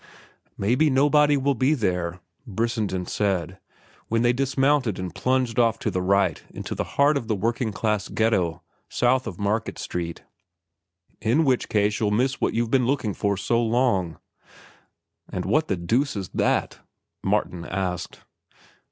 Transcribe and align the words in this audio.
"Maybe 0.57 0.89
nobody 0.89 1.37
will 1.37 1.53
be 1.53 1.75
there," 1.75 2.21
Brissenden 2.47 3.05
said, 3.05 3.59
when 4.07 4.23
they 4.23 4.33
dismounted 4.33 4.97
and 4.97 5.13
plunged 5.13 5.59
off 5.59 5.77
to 5.77 5.91
the 5.91 6.01
right 6.01 6.41
into 6.49 6.73
the 6.73 6.83
heart 6.97 7.17
of 7.17 7.27
the 7.27 7.35
working 7.35 7.71
class 7.71 8.07
ghetto, 8.07 8.63
south 8.89 9.27
of 9.27 9.37
Market 9.37 9.77
Street. 9.77 10.23
"In 11.21 11.45
which 11.45 11.69
case 11.69 11.99
you'll 11.99 12.09
miss 12.09 12.41
what 12.41 12.55
you've 12.55 12.71
been 12.71 12.87
looking 12.87 13.13
for 13.13 13.37
so 13.37 13.61
long." 13.61 14.17
"And 15.31 15.45
what 15.45 15.67
the 15.67 15.77
deuce 15.77 16.15
is 16.15 16.29
that?" 16.29 16.79
Martin 17.23 17.63
asked. 17.63 18.21